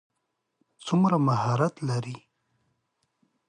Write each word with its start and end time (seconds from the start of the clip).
څومره 0.85 1.17
مهارت 1.27 1.75
لري. 1.89 2.17